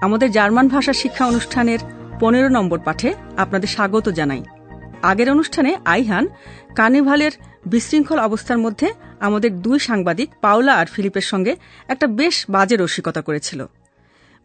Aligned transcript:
আমাদের 0.00 0.30
জার্মান 0.30 0.68
ভাষা 0.68 0.92
শিক্ষা 0.92 1.26
অনুষ্ঠানের 1.26 1.78
পনেরো 2.20 2.48
নম্বর 2.48 2.78
পাঠে 2.78 3.14
আপনাদের 3.36 3.68
স্বাগত 3.68 4.08
জানাই। 4.08 4.44
আগের 5.02 5.30
অনুষ্ঠানে 5.30 5.76
আইহান 5.84 6.26
কার্নিভালের 6.76 7.30
বিশৃঙ্খল 7.66 8.18
অবস্থার 8.18 8.58
মধ্যে 8.58 8.92
আমাদের 9.20 9.60
দুই 9.60 9.78
সাংবাদিক 9.78 10.30
পাওলা 10.40 10.74
আর 10.74 10.86
ফিলিপের 10.86 11.20
সঙ্গে 11.20 11.56
একটা 11.88 12.06
বেশ 12.06 12.44
বাজে 12.48 12.76
রসিকতা 12.76 13.20
করেছিল। 13.20 13.66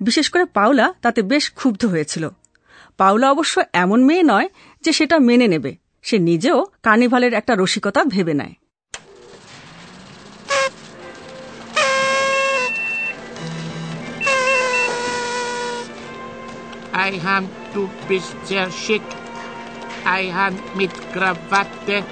বিশেষ 0.02 0.30
করে 0.30 0.46
পাওলা 0.46 0.94
তাতে 1.02 1.22
বেশ 1.22 1.52
ক্ষুব্ধ 1.52 1.86
হয়েছিল। 1.86 2.30
পাওলা 2.98 3.32
অবশ্য 3.32 3.62
এমন 3.74 4.04
মেয়ে 4.04 4.24
নয় 4.24 4.50
যে 4.82 4.92
সেটা 4.92 5.20
মেনে 5.20 5.48
নেবে, 5.48 5.76
সে 6.02 6.20
নিজেও 6.20 6.66
কার্নিভালের 6.84 7.34
একটা 7.34 7.56
রসিকতা 7.56 8.04
ভেবে 8.04 8.34
নেয়। 8.34 8.54
Eihan, 17.02 17.50
du 17.74 17.90
bist 18.08 18.36
sehr 18.44 18.70
schick. 18.70 19.02
Eihan 20.06 20.60
mit 20.76 20.92
Krawatte. 21.12 22.04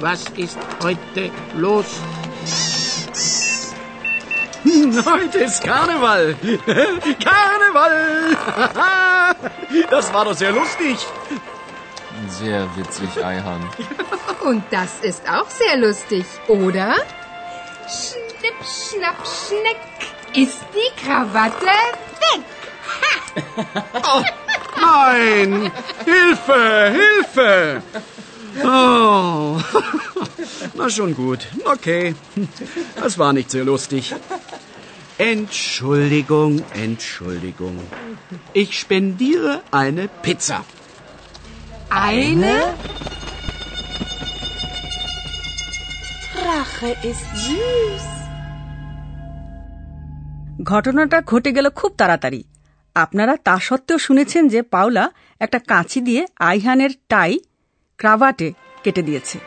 Was 0.00 0.24
ist 0.36 0.58
heute 0.82 1.30
los? 1.54 1.86
Heute 5.06 5.38
ist 5.38 5.62
Karneval. 5.62 6.34
Karneval. 7.24 8.36
Das 9.90 10.12
war 10.12 10.24
doch 10.24 10.34
sehr 10.34 10.52
lustig. 10.52 10.98
Sehr 12.28 12.68
witzig, 12.76 13.24
Eihan. 13.24 13.62
Und 14.42 14.64
das 14.70 15.00
ist 15.00 15.22
auch 15.28 15.48
sehr 15.48 15.76
lustig, 15.78 16.26
oder? 16.48 16.94
Schnipp, 17.86 18.58
schnapp, 18.64 19.20
schneck 19.26 19.80
ist 20.34 20.60
die 20.74 20.90
Krawatte 21.02 21.66
weg. 21.66 22.44
Oh, 24.13 24.23
nein! 24.81 25.51
Hilfe! 26.05 26.61
Hilfe! 26.99 27.81
Oh. 28.63 29.59
Na 30.77 30.89
schon 30.89 31.13
gut. 31.15 31.41
Okay. 31.65 32.15
Das 32.95 33.17
war 33.17 33.31
nicht 33.33 33.49
sehr 33.51 33.65
lustig. 33.71 34.13
Entschuldigung, 35.17 36.53
Entschuldigung. 36.73 37.79
Ich 38.53 38.79
spendiere 38.79 39.61
eine 39.71 40.07
Pizza. 40.23 40.57
Eine? 41.89 42.55
Rache 46.47 46.91
ist 47.11 47.27
süß. 47.45 48.07
ঘটনাটা 50.63 51.17
ঘটে 51.21 51.51
গেল 51.51 51.67
খুব 51.69 51.91
তাড়াতাড়ি 51.97 52.41
আপনারা 52.96 53.36
তা 53.36 53.58
সত্ত্বেও 53.58 53.98
শুনেছেন 53.98 54.48
যে 54.48 54.62
পাওলা 54.62 55.10
একটা 55.40 55.58
কাঁচি 55.58 56.00
দিয়ে 56.00 56.26
আইহানের 56.38 56.90
টাই 57.08 57.38
ক্রাভাটে 57.98 58.52
কেটে 58.82 59.02
দিয়েছে. 59.02 59.38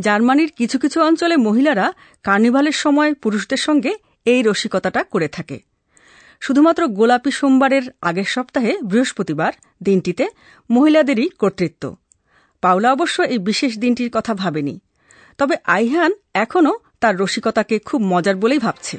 জার্মানির 0.00 0.50
কিছু 0.56 0.78
কিছু 0.78 1.02
অঞ্চলে 1.02 1.36
মহিলারা 1.36 1.92
কার্নিভালের 2.22 2.72
সময় 2.72 3.14
পুরুষদের 3.14 3.56
সঙ্গে 3.56 3.92
এই 4.24 4.42
রসিকতাটা 4.42 5.02
করে 5.04 5.28
থাকে। 5.28 5.60
শুধুমাত্র 6.40 6.82
গোলাপি 6.88 7.30
সোমবারের 7.30 7.82
আগের 8.02 8.24
সপ্তাহে 8.24 8.72
বৃহস্পতিবার 8.84 9.52
দিনটিতে 9.82 10.24
মহিলাদেরই 10.70 11.28
কর্তৃত্ব। 11.28 11.96
পাওলা 12.62 12.88
অবশ্য 12.92 13.16
এই 13.24 13.40
বিশেষ 13.40 13.72
দিনটির 13.78 14.10
কথা 14.10 14.32
ভাবেনি 14.34 14.74
তবে 15.38 15.54
আইহান 15.68 16.12
এখনও 16.34 16.74
তার 17.00 17.14
রসিকতাকে 17.18 17.76
খুব 17.78 18.00
মজার 18.02 18.36
বলেই 18.36 18.60
ভাবছে 18.66 18.96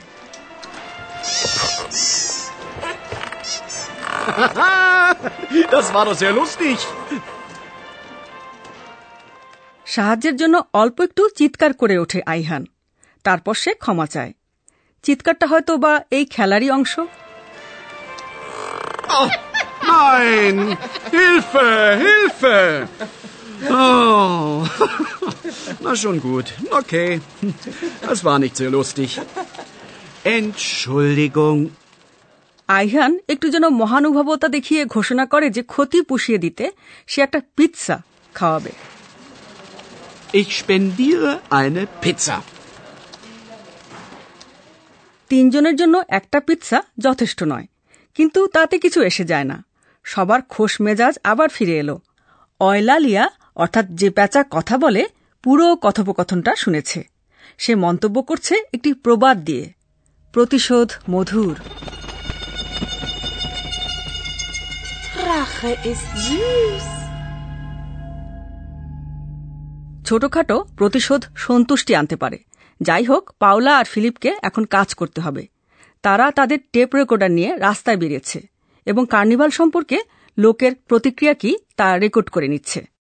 Das 5.72 5.88
war 5.94 6.06
doch 6.06 6.18
sehr 6.18 6.34
lustig. 6.34 6.78
সাহায্যের 9.86 10.36
জন্য 10.36 10.56
অল্প 10.74 10.98
একটু 11.02 11.24
চিৎকার 11.36 11.72
করে 11.74 11.96
ওঠে 11.98 12.20
আইহান 12.26 12.64
তারপর 13.26 13.54
সে 13.56 13.72
ক্ষমা 13.74 14.08
চায় 14.08 14.32
চিৎকারটা 15.04 15.46
হয়তো 15.48 15.74
বা 15.78 15.94
এই 16.12 16.26
খেলারই 16.26 16.70
অংশ 16.72 16.94
Oh, 19.10 19.30
nein! 19.84 20.56
Hilfe! 21.12 21.70
Hilfe! 21.96 22.58
Oh. 23.64 24.68
Na 25.80 25.96
schon 25.96 26.22
gut. 26.22 26.48
Okay. 26.72 27.22
Das 28.02 28.24
war 28.24 28.40
nicht 28.40 28.56
sehr 28.56 28.70
lustig. 28.70 29.10
Entschuldigung. 30.26 31.60
Ayhan 32.70 33.14
একটু 33.28 33.48
যেন 33.50 33.66
মহানুভবতা 33.74 34.48
দেখিয়ে 34.48 34.82
ঘোষণা 34.86 35.26
করে 35.26 35.48
যে 35.50 35.62
ক্ষতি 35.64 36.00
পুষিয়ে 36.02 36.40
দিতে 36.40 36.66
সে 37.08 37.20
একটা 37.22 37.40
পিৎসা 37.58 37.96
খাওয়াবে 38.36 38.72
Ich 40.34 40.52
spendiere 40.60 41.32
eine 41.52 41.84
Pizza. 42.02 42.38
তিনজনের 45.32 45.76
জন্য 45.76 45.96
একটা 46.10 46.40
পিৎসা 46.40 46.80
যথেষ্ট 47.00 47.40
নয় 47.44 47.68
কিন্তু 48.16 48.40
তাতে 48.48 48.76
কিছু 48.80 49.00
এসে 49.02 49.24
যায় 49.24 49.44
না 49.44 49.58
সবার 50.06 50.42
খোশ 50.50 50.74
মেজাজ 50.82 51.16
আবার 51.24 51.50
ফিরে 51.50 51.76
এলো 51.80 51.96
অয়লালিয়া 52.60 53.26
অর্থাৎ 53.58 53.86
যে 53.86 54.10
প্যাঁচা 54.10 54.44
কথা 54.50 54.78
বলে 54.78 55.06
পুরো 55.44 55.76
কথোপকথনটা 55.76 56.56
শুনেছে। 56.56 57.10
সে 57.58 57.76
মন্তব্য 57.76 58.22
করছে 58.22 58.56
একটি 58.74 58.94
প্রবাদ 58.94 59.38
দিয়ে। 59.44 59.74
প্রতিশোধ 60.34 60.92
মধুর। 61.10 61.56
ছোটখাটো 70.06 70.66
প্রতিশোধ 70.78 71.26
সন্তুষ্টি 71.36 71.96
আনতে 71.96 72.16
পারে। 72.16 72.40
যাই 72.82 73.04
হোক 73.04 73.32
পাওলা 73.40 73.78
আর 73.78 73.86
ফিলিপকে 73.86 74.36
এখন 74.44 74.64
কাজ 74.66 74.94
করতে 74.94 75.22
হবে। 75.22 75.48
তারা 76.04 76.32
তাদের 76.32 76.60
টেপ 76.74 76.96
রেকর্ডার 76.96 77.32
নিয়ে 77.32 77.58
রাস্তায় 77.58 77.98
বেরিয়েছে 77.98 78.40
এবং 78.86 79.06
কার্নিভাল 79.10 79.50
সম্পর্কে 79.50 79.98
লোকের 80.38 80.72
প্রতিক্রিয়া 80.76 81.34
কি 81.34 81.58
তা 81.78 81.98
রেকর্ড 81.98 82.30
করে 82.30 82.48
নিচ্ছে। 82.48 82.97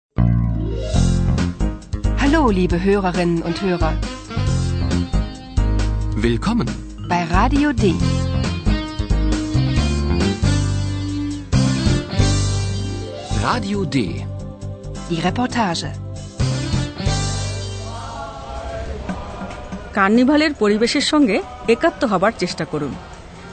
Hallo, 2.36 2.50
liebe 2.50 2.84
Hörerinnen 2.84 3.40
und 3.40 3.62
Hörer, 3.62 3.94
Willkommen. 6.16 6.68
bei 7.08 7.24
Radio 7.24 7.72
D. 7.72 7.94
Radio 13.42 13.84
D. 13.86 13.96
Die 15.10 15.20
Reportage. 15.20 15.88
কার্নিভালের 19.92 20.52
পরিবেশের 20.58 21.02
সঙ্গে 21.02 21.36
একাত্ম 21.68 22.02
হবার 22.06 22.32
চেষ্টা 22.38 22.64
করুন 22.64 22.92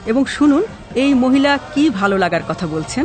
এবং 0.06 0.22
শুনুন 0.26 0.62
এই 0.94 1.12
মহিলা 1.14 1.52
কি 1.74 1.90
ভালো 1.90 2.16
লাগার 2.18 2.44
কথা 2.48 2.66
বলছেন 2.66 3.04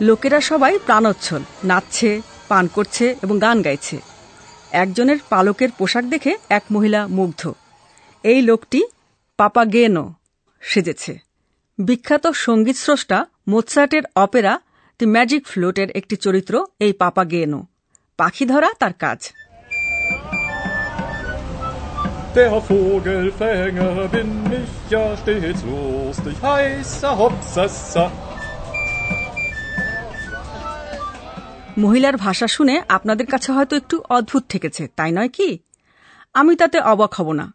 লোকেরা 0.00 0.40
সবাই 0.40 0.78
প্রাণোচ্ছল 0.78 1.42
নাচছে 1.64 2.20
পান 2.48 2.66
করছে 2.66 3.16
এবং 3.22 3.38
গান 3.38 3.62
গাইছে। 3.62 3.98
একজনের 4.72 5.16
পালকের 5.28 5.68
পোশাক 5.70 6.04
দেখে 6.04 6.36
এক 6.50 6.62
মহিলা 6.72 7.06
মুগ্ধ। 7.06 7.52
এই 8.22 8.42
লোকটি 8.42 8.82
পাপা 9.36 9.64
গেনো 9.64 10.14
সেজেছে। 10.60 11.18
বিখ্যাত 11.78 12.26
সংগীত 12.26 12.76
স্রষ্টা 12.76 13.26
মোৎসার্টের 13.48 14.02
অপেরা 14.16 14.60
দি 14.98 15.06
ম্যাজিক 15.06 15.46
ফ্লোটের 15.46 15.90
একটি 15.90 16.16
চরিত্র 16.16 16.66
এই 16.80 16.92
পাপা 16.92 17.24
গেনো 17.24 17.66
পাখি 18.16 18.46
ধরা 18.46 18.70
তার 18.78 18.92
কাজ। 18.92 19.32
Der 22.34 22.50
Vogelfänger 22.68 23.96
bin 24.14 24.30
ich 24.58 24.72
ja 24.92 25.04
stets 25.20 25.60
lustig, 25.62 26.36
heißer 26.42 27.12
Hopsassa. 27.20 28.33
মহিলার 31.82 32.16
ভাষা 32.16 32.46
শুনে 32.46 32.74
আপনাদের 32.88 33.26
কাছে 33.26 33.48
হয়তো 33.52 33.74
একটু 33.76 33.96
অদ্ভুত 34.08 34.42
ঠেকেছে, 34.48 34.82
তাই 34.96 35.12
নয় 35.12 35.30
কি 35.36 35.48
আমি 36.34 36.52
তাতে 36.56 36.78
অবাক 36.92 37.12
হব 37.14 37.28
না 37.32 37.46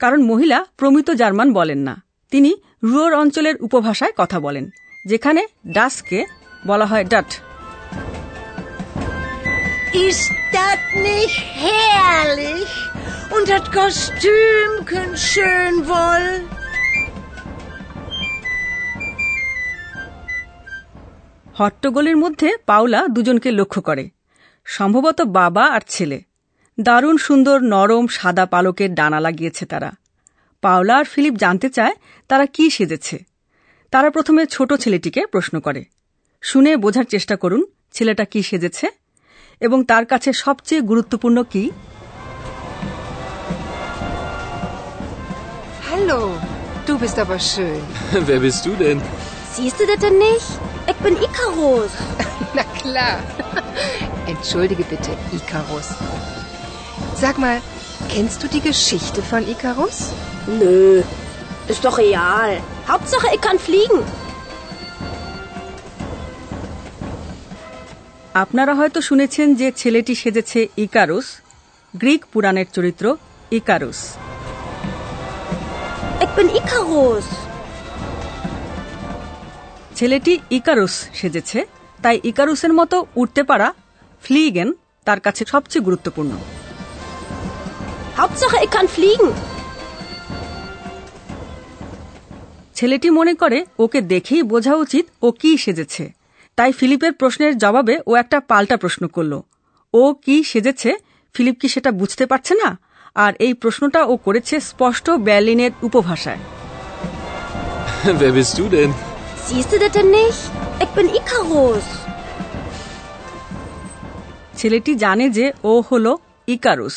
কারণ 0.00 0.20
মহিলা 0.30 0.58
প্রমিত 0.76 1.08
জার্মান 1.10 1.48
বলেন 1.52 1.80
না 1.88 1.94
তিনি 2.30 2.50
রুয়োর 2.84 3.12
অঞ্চলের 3.14 3.56
উপভাষায় 3.66 4.14
কথা 4.16 4.38
বলেন, 4.40 4.64
যেখানে 5.04 5.42
ডাসকে 5.66 6.20
বলা 6.66 6.86
হয় 6.86 7.04
ডাট? 7.12 7.30
Und 13.34 13.46
das 13.52 13.64
Kostümchen 13.76 15.10
schön 15.28 15.74
wohl. 15.90 16.26
হট্টগোলের 21.58 22.16
মধ্যে 22.16 22.56
পাওলা 22.66 23.08
দুজনকে 23.08 23.50
লক্ষ্য 23.50 23.82
করে। 23.82 24.10
সম্ভবত 24.64 25.22
বাবা 25.22 25.64
আর 25.64 25.80
ছেলে। 25.88 26.22
দারুণ 26.80 27.16
সুন্দর 27.16 27.60
নরম 27.60 28.06
সাদা 28.06 28.46
পালকের 28.46 28.94
ডানা 28.94 29.20
লাগিয়েছে 29.20 29.66
তারা। 29.66 29.92
পাওলা 30.60 30.96
আর 30.96 31.04
ফিলিপ 31.04 31.34
জানতে 31.34 31.70
চায় 31.70 31.94
তারা 32.28 32.46
কি 32.46 32.70
সেজেছে। 32.70 33.24
তারা 33.90 34.10
প্রথমে 34.10 34.46
ছোট 34.46 34.74
ছেলেটিকে 34.74 35.26
প্রশ্ন 35.26 35.60
করে। 35.60 35.84
শুনে 36.42 36.76
বোঝার 36.76 37.04
চেষ্টা 37.04 37.36
করুন 37.36 37.66
ছেলেটা 37.92 38.24
কি 38.24 38.42
সেজেছে? 38.42 38.86
এবং 39.60 39.84
তার 39.84 40.06
কাছে 40.06 40.32
সবচেয়ে 40.32 40.80
গুরুত্বপূর্ণ 40.80 41.42
কি? 41.42 41.70
Hallo, 45.92 46.20
du 46.88 46.98
bist 46.98 47.18
aber 47.18 47.36
schön. 47.36 47.80
Wer 48.30 48.44
bist 48.44 48.68
du 48.68 48.76
denn? 48.78 48.98
Siehst 49.58 49.80
du 49.80 49.84
das 49.84 50.00
denn 50.00 50.20
nicht? 50.20 50.75
Ich 50.91 50.99
bin 51.05 51.15
Icarus. 51.27 51.91
Na 52.57 52.63
klar. 52.79 53.17
Entschuldige 54.33 54.83
bitte, 54.91 55.11
Icarus. 55.37 55.87
Sag 57.23 57.35
mal, 57.37 57.57
kennst 58.13 58.37
du 58.43 58.47
die 58.55 58.63
Geschichte 58.69 59.19
von 59.21 59.41
Icarus? 59.53 59.97
Nö, 60.61 61.03
ist 61.71 61.81
doch 61.85 61.97
real. 61.97 62.51
Hauptsache, 62.91 63.27
ich 63.35 63.41
kann 63.47 63.59
fliegen. 63.67 64.01
আপনারা 68.43 68.73
হয়তো 68.79 68.99
শুনেছেন 69.09 69.47
যে 69.61 69.67
ছেলেটি 69.81 70.13
সেজেছে 70.21 70.59
Icarus 70.85 71.27
Greek 72.01 72.21
পুরাণের 72.31 72.67
চরিত্র 72.75 73.05
Icarus 73.59 73.99
Ich 76.23 76.31
bin 76.37 76.47
Icarus. 76.59 77.27
ছেলেটি 79.96 80.38
Icarus 80.50 81.04
সেজেছে 81.14 81.66
তাই 82.02 82.20
ইকারুসের 82.24 82.72
মতো 82.72 83.06
উঠতে 83.16 83.42
পারা 83.42 83.74
ফ্লিগেন 84.22 84.72
তার 85.04 85.20
কাছে 85.20 85.44
সবচেয়ে 85.48 85.84
গুরুত্বপূর্ণ। 85.84 86.32
Hauptsache, 88.18 88.58
ich 88.64 88.72
kann 88.76 88.86
fliegen. 88.86 89.32
ছেলেটি 92.74 93.10
মনে 93.10 93.34
করে 93.34 93.66
ওকে 93.78 94.00
দেখেই 94.00 94.42
বোঝা 94.42 94.74
উচিত 94.74 95.06
ও 95.22 95.30
কি 95.30 95.56
সেজেছে। 95.56 96.12
তাই 96.56 96.72
ফিলিপের 96.72 97.12
প্রশ্নের 97.12 97.58
জবাবে 97.58 98.00
ও 98.06 98.14
একটা 98.14 98.40
পাল্টা 98.40 98.76
প্রশ্ন 98.76 99.06
করল। 99.06 99.40
ও 99.94 100.14
কি 100.24 100.44
সেজেছে? 100.44 100.94
ফিলিপ 101.34 101.60
কি 101.60 101.68
সেটা 101.68 101.90
বুঝতে 101.90 102.26
পারছে 102.26 102.54
না? 102.54 102.78
আর 103.14 103.32
এই 103.38 103.54
প্রশ্নটা 103.54 104.04
ও 104.04 104.16
করেছে 104.16 104.60
স্পষ্ট 104.60 105.10
ব্যার্লিনের 105.10 105.70
উপভাষায়। 105.82 106.38
Siehst 109.46 109.72
du 109.72 109.78
das 109.78 109.92
denn 109.92 110.10
nicht? 110.10 110.40
Ich 110.80 110.90
bin 110.90 111.08
Icarus. 111.10 111.86
ছেলেটি 114.58 114.92
জানে 114.96 115.26
যে 115.30 115.46
ও 115.64 115.72
হল 115.88 116.06
ইকারুস 116.48 116.96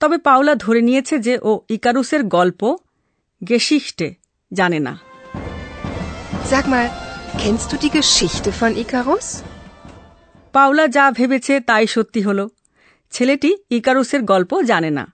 তবে 0.00 0.16
পাওলা 0.26 0.54
ধরে 0.54 0.80
নিয়েছে 0.88 1.14
যে 1.26 1.34
ও 1.42 1.52
ইকারুসের 1.76 2.22
গল্প 2.36 2.60
গেশিষ্টে 3.42 4.08
জানে 4.50 4.78
না 4.86 4.92
Sag 6.50 6.64
mal, 6.66 6.86
kennst 7.38 7.66
du 7.70 7.76
die 7.76 7.92
Geschichte 7.92 8.50
von 8.52 8.72
Icarus? 8.84 9.26
Paola 10.54 10.84
যা 10.96 11.04
ভেবেছে 11.10 11.54
তাই 11.60 11.86
সত্যি 11.86 12.20
হল 12.22 12.40
ছেলেটি 13.12 13.50
ইকারুসের 13.70 14.22
গল্প 14.22 14.52
জানে 14.62 14.90
না 14.98 15.04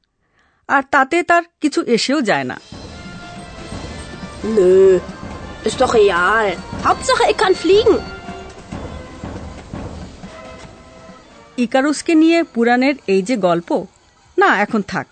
আর 0.68 0.82
তাতে 0.90 1.16
তার 1.22 1.44
কিছু 1.62 1.80
এসেও 1.96 2.18
যায় 2.20 2.46
না 2.50 2.56
ist 5.66 5.80
doch 5.80 5.94
real. 5.94 6.46
Hauptsache, 6.84 7.24
ich 7.30 7.38
kann 7.38 7.54
fliegen. 7.56 7.96
ইকারুসকে 11.58 12.12
নিয়ে 12.14 12.38
পুরাণের 12.54 12.94
এই 13.14 13.22
যে 13.22 13.34
গল্প 13.46 13.70
না 14.38 14.48
এখন 14.64 14.80
থাক 14.88 15.06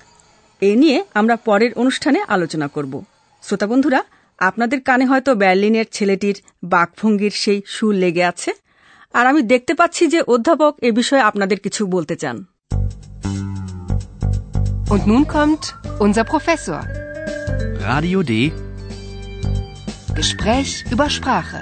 এ 0.62 0.72
নিয়ে 0.82 0.98
আমরা 1.14 1.36
পরের 1.48 1.72
অনুষ্ঠানে 1.74 2.20
আলোচনা 2.28 2.66
করব 2.66 2.92
শ্রোতা 3.42 3.66
বন্ধুরা 3.66 4.00
আপনাদের 4.38 4.78
কানে 4.88 5.04
হয়তো 5.06 5.30
বার্লিনের 5.42 5.86
ছেলেটির 5.92 6.36
বাকভঙ্গির 6.72 7.34
সেই 7.42 7.58
সুর 7.66 7.94
লেগে 7.94 8.24
আছে 8.32 8.50
আর 9.14 9.24
আমি 9.26 9.40
দেখতে 9.52 9.72
পাচ্ছি 9.80 10.04
যে 10.14 10.20
অধ্যাপক 10.34 10.72
এ 10.82 10.90
বিষয়ে 10.92 11.26
আপনাদের 11.30 11.58
কিছু 11.64 11.82
বলতে 11.94 12.14
চান 12.23 12.37
Und 14.87 15.02
nun 15.06 15.23
kommt 15.26 15.64
unser 15.99 16.25
Professor. 16.25 16.80
Radio 17.84 18.18
D. 18.23 18.32
Gespräch 20.14 20.73
über 20.92 21.09
Sprache. 21.09 21.61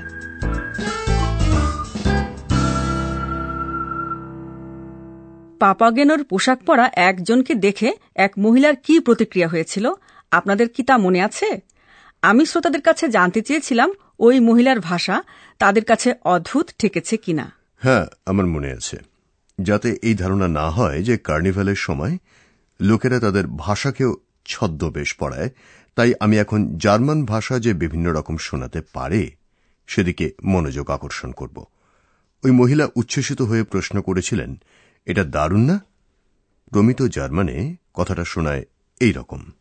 পাপাগেনোর 5.61 6.25
পোশাক 6.25 6.65
পরা 6.65 6.91
একজনকে 6.93 7.55
দেখে 7.55 7.93
এক 8.15 8.33
মহিলার 8.39 8.77
কি 8.77 9.01
প্রতিক্রিয়া 9.01 9.49
হয়েছিল? 9.49 9.93
আপনাদের 10.31 10.69
কি 10.69 10.83
তা 10.83 10.99
মনে 10.99 11.23
আছে? 11.23 11.61
আমি 12.23 12.47
শ্রোতাদের 12.47 12.81
কাছে 12.81 13.09
জানতে 13.09 13.43
চেয়েছিলাম 13.43 13.93
ওই 14.19 14.41
মহিলার 14.41 14.81
ভাষা 14.81 15.23
তাদের 15.59 15.85
কাছে 15.85 16.15
অদ্ভুত 16.25 16.71
ঠেকেছে 16.79 17.17
কিনা। 17.17 17.53
হ্যাঁ 17.79 18.07
আমার 18.27 18.47
মনে 18.47 18.73
আছে। 18.73 18.97
যাতে 19.61 19.99
এই 20.03 20.15
ধারণা 20.15 20.49
না 20.49 20.71
হয় 20.71 21.03
যে 21.03 21.19
কার্নিভালের 21.19 21.75
সময় 21.75 22.19
লোকেরা 22.81 23.21
তাদের 23.21 23.47
ভাষাকেও 23.47 24.17
ছদ্মবেশ 24.45 25.15
পড়ায় 25.15 25.51
তাই 25.95 26.15
আমি 26.21 26.39
এখন 26.39 26.79
জার্মান 26.79 27.25
ভাষা 27.25 27.59
যে 27.59 27.75
বিভিন্ন 27.75 28.13
রকম 28.13 28.37
শোনাতে 28.37 28.81
পারে 28.93 29.37
সেদিকে 29.87 30.33
মনোযোগ 30.45 30.91
আকর্ষণ 30.91 31.33
করব। 31.33 31.65
ওই 32.45 32.51
মহিলা 32.51 32.89
উচ্ছ্বসিত 32.95 33.43
হয়ে 33.43 33.63
প্রশ্ন 33.63 34.03
করেছিলেন 34.03 34.63
এটা 35.07 35.25
দারুণ 35.25 35.61
না? 35.61 35.81
প্রমিত 36.71 37.03
জার্মানে 37.03 37.77
কথাটা 37.95 38.25
শোনায় 38.25 38.65
এই 39.01 39.13
রকম। 39.13 39.53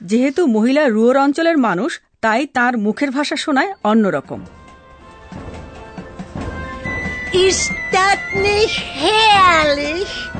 যেহেতু 0.00 0.46
মহিলা 0.46 0.88
রুয়োর 0.88 1.16
অঞ্চলের 1.16 1.58
মানুষ 1.58 2.00
তাই 2.20 2.46
তার 2.46 2.78
মুখের 2.78 3.10
ভাষা 3.10 3.36
শোনায় 3.36 3.74
অন্যরকম 3.84 4.44
Ist 7.32 7.70
das 7.92 8.20
nicht 8.42 8.76
herrlich? 9.02 10.33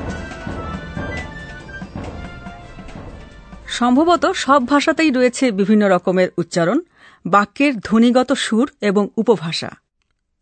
সম্ভবত 3.75 4.25
সব 4.25 4.67
ভাষাতেই 4.67 5.11
রয়েছে 5.11 5.51
বিভিন্ন 5.51 5.89
রকমের 5.89 6.29
উচ্চারণ 6.37 6.79
বাক্যের 7.25 7.73
ধ্বনিগত 7.79 8.33
সুর 8.33 8.71
এবং 8.81 9.07
উপভাষা। 9.17 9.71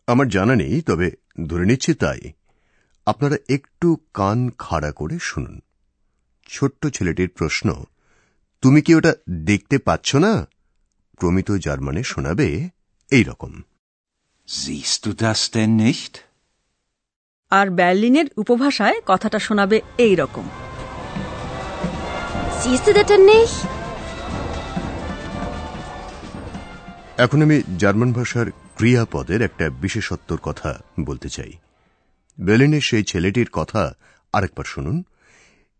আমার 0.08 0.28
জানা 0.30 0.56
নেই 0.56 0.82
তবে 0.82 1.12
ধরে 1.48 1.66
নিচ্ছি 1.66 1.94
তাই। 1.94 2.20
আপনারা 3.06 3.38
একটু 3.50 3.98
কান 4.14 4.40
খাড়া 4.58 4.92
করে 4.92 5.18
শুনুন। 5.22 5.56
ছোট্ট 6.48 6.88
ছেলেটির 6.88 7.30
প্রশ্ন 7.30 7.68
তুমি 8.62 8.82
কি 8.82 8.96
ওটা 8.96 9.14
দেখতে 9.30 9.78
পাচ্ছ 9.78 10.16
না? 10.16 10.48
প্রমিত 11.18 11.52
জার্মানে 11.52 12.04
শোনাবে 12.04 12.70
এই 13.12 13.24
রকম। 13.24 13.62
আর 17.50 17.68
বার্লিনের 17.70 18.26
উপভাষায় 18.38 19.02
কথাটা 19.06 19.40
শোনাবে 19.40 19.82
এই 19.98 20.16
রকম। 20.16 20.50
Siehst 22.64 22.88
du 22.88 22.94
das 22.94 23.08
denn 23.08 23.26
nicht? 23.28 23.58
এখন 27.18 27.40
আমি 27.42 27.58
জার্মান 27.78 28.12
ভাষার 28.14 28.48
ক্রিয়াপদের 28.76 29.40
একটা 29.42 29.66
বিশেষত্বর 29.82 30.40
কথা 30.44 30.70
বলতে 31.00 31.30
চাই 31.30 31.52
বেলিনের 32.38 32.82
সেই 32.82 33.04
ছেলেটির 33.04 33.50
কথা 33.54 33.82
আরেকবার 34.34 34.66
শুনুন 34.66 34.98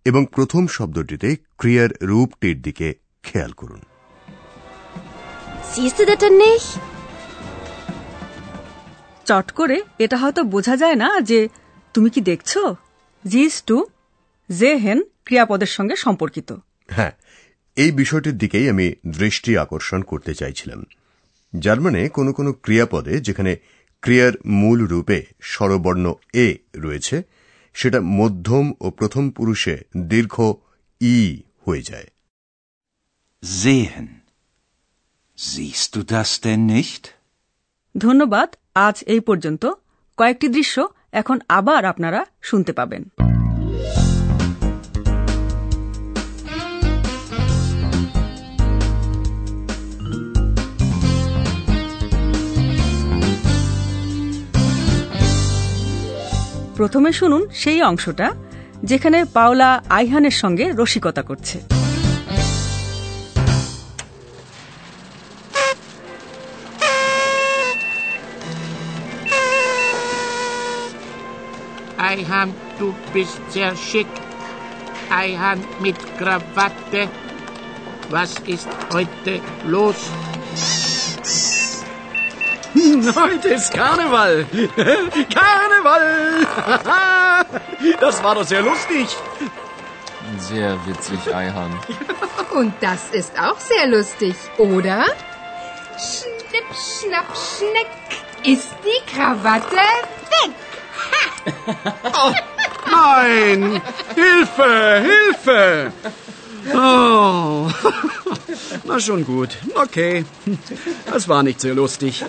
এবং 0.06 0.22
প্রথম 0.26 0.64
শব্দটিতে 0.68 1.30
ক্রিয়ার 1.58 1.92
রূপটির 2.02 2.58
দিকে 2.62 2.88
খেয়াল 3.24 3.52
করুন 3.52 3.82
Siehst 5.72 5.98
du 6.00 6.04
das 6.06 6.20
denn 6.20 6.36
nicht? 6.44 6.70
চট 9.26 9.48
করে 9.52 9.78
এটা 10.00 10.18
হয়তো 10.18 10.42
বোঝা 10.46 10.76
যায় 10.78 10.98
না 11.04 11.10
যে 11.22 11.40
তুমি 11.96 12.10
কি 12.10 12.22
দেখছ 12.22 12.52
জিস 13.24 13.54
টু 13.64 13.78
জে 14.50 14.72
হেন 14.76 15.00
ক্রিয়াপদের 15.26 15.72
সঙ্গে 15.78 15.96
সম্পর্কিত 15.96 16.50
হ্যাঁ 16.94 17.14
এই 17.78 17.92
বিষয়টির 17.92 18.36
দিকেই 18.38 18.66
আমি 18.70 18.86
দৃষ্টি 19.18 19.52
আকর্ষণ 19.58 20.02
করতে 20.02 20.32
চাইছিলাম 20.36 20.80
জার্মানে 21.54 22.02
কোনো 22.10 22.32
কোনো 22.34 22.52
ক্রিয়াপদে 22.64 23.14
যেখানে 23.20 23.52
ক্রিয়ার 24.04 24.34
মূল 24.60 24.80
রূপে 24.86 25.18
স্বরবর্ণ 25.44 26.06
এ 26.38 26.48
রয়েছে 26.76 27.18
সেটা 27.76 28.00
মধ্যম 28.20 28.66
ও 28.80 28.88
প্রথম 28.90 29.24
পুরুষে 29.30 29.76
দীর্ঘ 30.08 30.36
ই 31.02 31.18
হয়ে 31.66 31.84
যায় 31.84 32.08
Sehen. 33.44 34.08
Siehst 35.38 35.90
du 35.94 36.02
das 36.06 36.30
denn 36.42 36.62
nicht? 36.68 37.04
ধন্যবাদ 37.96 38.50
আজ 38.78 38.98
এই 39.08 39.22
পর্যন্ত 39.28 39.64
কয়েকটি 40.18 40.48
দৃশ্য 40.48 40.76
এখন 41.14 41.38
আবার 41.50 41.82
আপনারা 41.86 42.20
শুনতে 42.42 42.72
পাবেন 42.74 43.02
প্রথমে 56.84 57.12
শুনুন 57.14 57.42
সেই 57.64 57.80
অংশটা 57.92 58.28
যেখানে 58.84 59.20
পাওলা 59.38 59.70
আইহানের 60.00 60.36
সঙ্গে 60.42 60.66
রসিকতা 60.82 61.22
করছে 61.30 61.58
Eihan, 72.10 72.50
du 72.80 72.88
bist 73.14 73.40
sehr 73.54 73.74
schick. 73.88 74.12
Eihan 75.22 75.60
mit 75.84 76.00
Krawatte. 76.20 77.02
Was 78.14 78.32
ist 78.54 78.70
heute 78.94 79.34
los? 79.74 80.00
Heute 83.16 83.50
ist 83.50 83.74
Karneval. 83.74 84.46
Karneval. 85.34 86.48
Das 88.00 88.24
war 88.24 88.36
doch 88.36 88.46
sehr 88.46 88.62
lustig. 88.62 89.08
Sehr 90.40 90.78
witzig, 90.86 91.34
Eihan. 91.36 91.78
Und 92.54 92.74
das 92.80 93.10
ist 93.12 93.38
auch 93.38 93.60
sehr 93.60 93.88
lustig, 93.88 94.36
oder? 94.58 95.06
Schnipp, 95.98 96.70
schnapp, 96.74 97.28
schneck. 97.36 97.88
Ist 98.44 98.70
die 98.86 99.14
Krawatte 99.14 99.76
weg? 99.76 100.54
Oh, 102.14 102.32
nein! 102.90 103.82
Hilfe! 104.16 105.04
Hilfe! 105.04 105.92
Oh. 106.74 107.70
Na 108.86 109.00
schon 109.00 109.26
gut. 109.26 109.58
Okay. 109.76 110.26
Das 111.12 111.28
war 111.28 111.44
nicht 111.44 111.60
sehr 111.62 111.74
lustig. 111.74 112.24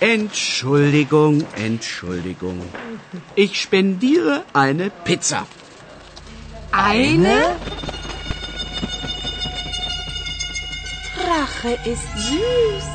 Entschuldigung, 0.00 1.34
Entschuldigung. 1.68 2.58
Ich 3.34 3.52
spendiere 3.62 4.34
eine 4.54 4.86
Pizza. 5.04 5.40
Eine? 6.72 7.38
Rache 11.30 11.72
ist 11.92 12.08
süß. 12.28 12.88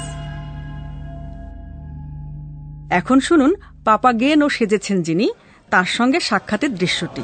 এখন 2.89 3.17
শুনুন 3.19 3.51
পাপা 3.85 4.11
gain 4.21 4.39
ও 4.43 4.47
সেজেছেন 4.49 4.97
যিনি 5.01 5.27
তার 5.69 5.87
সঙ্গে 5.97 6.19
সাক্ষাতের 6.19 6.71
দৃশ্যটি 6.81 7.23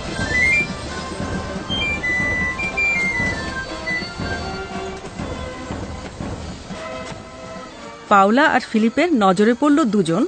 Paola 8.11 8.45
আর 8.55 8.63
ফিলিপের 8.71 9.09
নজরে 9.23 9.53
পড়ল 9.61 9.77
দুজন 9.93 10.23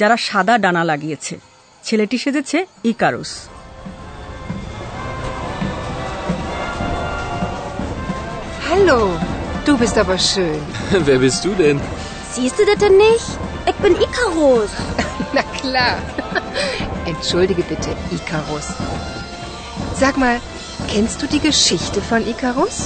যারা 0.00 0.16
সাদা 0.28 0.54
ডানা 0.64 0.82
লাগিয়েছে 0.90 1.34
ছেলেটি 1.86 2.16
সেজেছে 2.24 2.58
Icarus 2.90 3.32
Hallo, 8.68 9.00
du 9.66 9.72
bist 9.82 9.96
aber 10.02 10.18
schön. 10.30 10.60
Wer 11.06 11.18
bist 11.24 11.40
du 11.46 11.50
denn? 11.62 11.76
Siehst 12.32 12.56
du 12.58 12.62
das 12.68 12.78
denn 12.84 12.96
nicht? 13.06 13.28
Ich 13.70 13.78
bin 13.84 13.94
Ikarus. 14.06 14.72
Na 15.36 15.44
klar. 15.58 15.96
Entschuldige 17.12 17.62
bitte, 17.70 17.90
Ikarus. 18.16 18.68
Sag 20.02 20.14
mal, 20.22 20.36
kennst 20.92 21.16
du 21.22 21.26
die 21.34 21.42
Geschichte 21.48 21.98
von 22.08 22.20
Ikarus? 22.32 22.76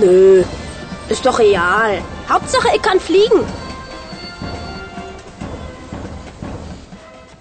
Nö, 0.00 0.44
ist 1.12 1.24
doch 1.26 1.38
real. 1.48 1.92
Hauptsache, 2.32 2.68
ich 2.76 2.82
kann 2.88 3.00
fliegen. 3.08 3.40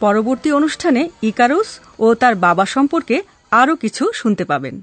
পরবর্তী 0.02 0.50
অনুষ্ঠানে 0.52 1.02
Icarus 1.22 1.70
ও 2.00 2.08
তার 2.16 2.36
বাবা 2.38 2.66
সম্পর্কে 2.66 3.18
আরও 3.52 3.74
কিছু 3.76 4.04
শুনতে 4.14 4.44
পাবেন 4.46 4.76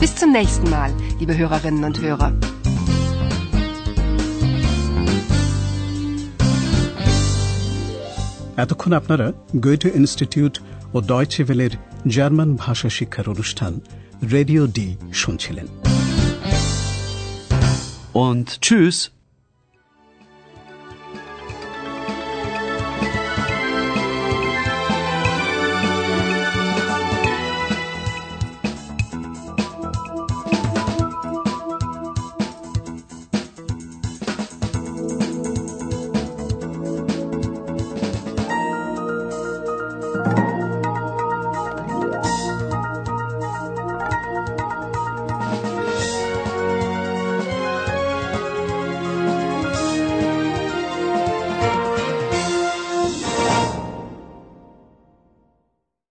Bis 0.00 0.12
zum 0.14 0.30
nächsten 0.32 0.66
Mal, 0.70 0.90
liebe 1.18 1.34
Hörerinnen 1.34 1.84
und 1.84 1.96
Hörer. 2.02 2.32
এতক্ষণ 8.56 8.92
আপনারা 8.92 9.26
গোয়েটে 9.56 9.88
ইনস্টিটিউট 9.94 10.54
ও 10.94 10.98
ডয়চে 11.02 11.42
ভেলের 11.44 11.72
জার্মান 12.08 12.50
ভাষা 12.56 12.88
শিক্ষার 12.88 13.26
অনুষ্ঠান 13.28 13.72
রেডিও 14.32 14.62
ডি 14.76 14.86
শুনছিলেন 15.12 15.66
Und 18.24 18.46
tschüss. 18.60 18.96